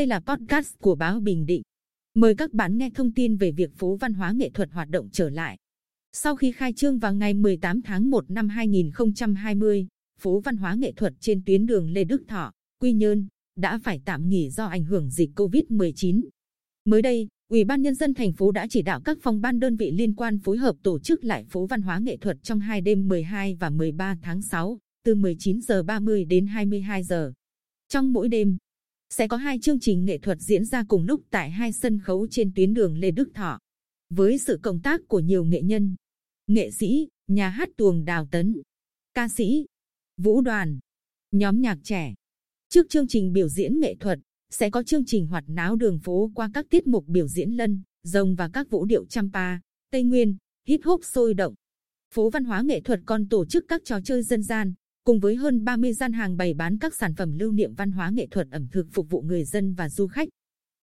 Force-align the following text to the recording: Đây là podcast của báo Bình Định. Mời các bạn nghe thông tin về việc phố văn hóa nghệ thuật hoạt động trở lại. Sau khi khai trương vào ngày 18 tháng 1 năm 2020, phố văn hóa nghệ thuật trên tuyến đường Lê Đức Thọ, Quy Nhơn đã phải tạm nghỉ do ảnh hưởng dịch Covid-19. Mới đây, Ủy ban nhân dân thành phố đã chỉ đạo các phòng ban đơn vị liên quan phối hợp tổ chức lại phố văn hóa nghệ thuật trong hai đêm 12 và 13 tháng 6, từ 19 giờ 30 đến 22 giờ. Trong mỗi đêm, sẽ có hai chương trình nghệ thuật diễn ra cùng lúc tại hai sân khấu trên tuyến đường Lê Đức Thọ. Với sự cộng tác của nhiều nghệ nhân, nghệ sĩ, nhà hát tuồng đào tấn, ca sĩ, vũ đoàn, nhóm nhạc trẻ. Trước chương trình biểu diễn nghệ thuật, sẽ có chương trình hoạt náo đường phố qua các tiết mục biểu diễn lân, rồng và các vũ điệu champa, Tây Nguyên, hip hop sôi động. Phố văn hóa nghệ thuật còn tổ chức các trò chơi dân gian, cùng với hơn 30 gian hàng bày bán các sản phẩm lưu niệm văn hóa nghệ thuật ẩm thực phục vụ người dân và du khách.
Đây 0.00 0.06
là 0.06 0.20
podcast 0.20 0.78
của 0.78 0.94
báo 0.94 1.20
Bình 1.20 1.46
Định. 1.46 1.62
Mời 2.14 2.34
các 2.34 2.52
bạn 2.52 2.78
nghe 2.78 2.90
thông 2.90 3.12
tin 3.12 3.36
về 3.36 3.52
việc 3.52 3.70
phố 3.76 3.96
văn 3.96 4.14
hóa 4.14 4.32
nghệ 4.32 4.50
thuật 4.50 4.70
hoạt 4.72 4.88
động 4.88 5.08
trở 5.12 5.30
lại. 5.30 5.58
Sau 6.12 6.36
khi 6.36 6.52
khai 6.52 6.72
trương 6.72 6.98
vào 6.98 7.14
ngày 7.14 7.34
18 7.34 7.82
tháng 7.82 8.10
1 8.10 8.30
năm 8.30 8.48
2020, 8.48 9.86
phố 10.20 10.40
văn 10.40 10.56
hóa 10.56 10.74
nghệ 10.74 10.92
thuật 10.92 11.12
trên 11.20 11.42
tuyến 11.46 11.66
đường 11.66 11.90
Lê 11.90 12.04
Đức 12.04 12.22
Thọ, 12.28 12.52
Quy 12.82 12.92
Nhơn 12.92 13.26
đã 13.56 13.78
phải 13.78 14.00
tạm 14.04 14.28
nghỉ 14.28 14.50
do 14.50 14.64
ảnh 14.64 14.84
hưởng 14.84 15.10
dịch 15.10 15.30
Covid-19. 15.36 16.20
Mới 16.84 17.02
đây, 17.02 17.28
Ủy 17.50 17.64
ban 17.64 17.82
nhân 17.82 17.94
dân 17.94 18.14
thành 18.14 18.32
phố 18.32 18.50
đã 18.50 18.66
chỉ 18.70 18.82
đạo 18.82 19.00
các 19.04 19.18
phòng 19.22 19.40
ban 19.40 19.60
đơn 19.60 19.76
vị 19.76 19.90
liên 19.90 20.14
quan 20.14 20.38
phối 20.38 20.56
hợp 20.56 20.76
tổ 20.82 20.98
chức 20.98 21.24
lại 21.24 21.44
phố 21.44 21.66
văn 21.66 21.82
hóa 21.82 21.98
nghệ 21.98 22.16
thuật 22.16 22.36
trong 22.42 22.60
hai 22.60 22.80
đêm 22.80 23.08
12 23.08 23.54
và 23.54 23.70
13 23.70 24.16
tháng 24.22 24.42
6, 24.42 24.78
từ 25.04 25.14
19 25.14 25.60
giờ 25.60 25.82
30 25.82 26.24
đến 26.24 26.46
22 26.46 27.02
giờ. 27.02 27.32
Trong 27.88 28.12
mỗi 28.12 28.28
đêm, 28.28 28.56
sẽ 29.10 29.28
có 29.28 29.36
hai 29.36 29.58
chương 29.58 29.80
trình 29.80 30.04
nghệ 30.04 30.18
thuật 30.18 30.38
diễn 30.40 30.64
ra 30.64 30.84
cùng 30.88 31.04
lúc 31.04 31.22
tại 31.30 31.50
hai 31.50 31.72
sân 31.72 31.98
khấu 31.98 32.26
trên 32.30 32.52
tuyến 32.54 32.74
đường 32.74 32.98
Lê 32.98 33.10
Đức 33.10 33.30
Thọ. 33.34 33.58
Với 34.10 34.38
sự 34.38 34.58
cộng 34.62 34.80
tác 34.80 35.00
của 35.08 35.20
nhiều 35.20 35.44
nghệ 35.44 35.62
nhân, 35.62 35.96
nghệ 36.46 36.70
sĩ, 36.70 37.08
nhà 37.28 37.48
hát 37.48 37.68
tuồng 37.76 38.04
đào 38.04 38.28
tấn, 38.30 38.62
ca 39.14 39.28
sĩ, 39.28 39.66
vũ 40.16 40.40
đoàn, 40.40 40.78
nhóm 41.32 41.60
nhạc 41.60 41.78
trẻ. 41.82 42.14
Trước 42.68 42.86
chương 42.88 43.08
trình 43.08 43.32
biểu 43.32 43.48
diễn 43.48 43.80
nghệ 43.80 43.94
thuật, 44.00 44.18
sẽ 44.50 44.70
có 44.70 44.82
chương 44.82 45.04
trình 45.06 45.26
hoạt 45.26 45.44
náo 45.46 45.76
đường 45.76 45.98
phố 45.98 46.30
qua 46.34 46.50
các 46.54 46.66
tiết 46.70 46.86
mục 46.86 47.04
biểu 47.06 47.28
diễn 47.28 47.50
lân, 47.50 47.82
rồng 48.02 48.34
và 48.34 48.48
các 48.52 48.70
vũ 48.70 48.84
điệu 48.84 49.06
champa, 49.06 49.58
Tây 49.90 50.02
Nguyên, 50.02 50.36
hip 50.66 50.80
hop 50.84 51.04
sôi 51.04 51.34
động. 51.34 51.54
Phố 52.14 52.30
văn 52.30 52.44
hóa 52.44 52.62
nghệ 52.62 52.80
thuật 52.80 53.00
còn 53.06 53.28
tổ 53.28 53.44
chức 53.44 53.64
các 53.68 53.82
trò 53.84 54.00
chơi 54.04 54.22
dân 54.22 54.42
gian, 54.42 54.74
cùng 55.04 55.20
với 55.20 55.36
hơn 55.36 55.64
30 55.64 55.92
gian 55.92 56.12
hàng 56.12 56.36
bày 56.36 56.54
bán 56.54 56.78
các 56.78 56.94
sản 56.94 57.14
phẩm 57.14 57.38
lưu 57.38 57.52
niệm 57.52 57.74
văn 57.74 57.92
hóa 57.92 58.10
nghệ 58.10 58.26
thuật 58.30 58.46
ẩm 58.50 58.66
thực 58.72 58.86
phục 58.92 59.10
vụ 59.10 59.22
người 59.22 59.44
dân 59.44 59.74
và 59.74 59.88
du 59.88 60.06
khách. 60.06 60.28